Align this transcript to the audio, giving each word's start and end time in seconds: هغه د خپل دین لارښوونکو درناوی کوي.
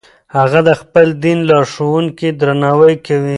هغه 0.37 0.59
د 0.67 0.71
خپل 0.81 1.07
دین 1.23 1.39
لارښوونکو 1.49 2.27
درناوی 2.39 2.95
کوي. 3.05 3.29